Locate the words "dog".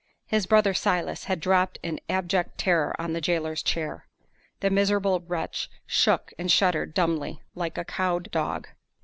8.31-8.67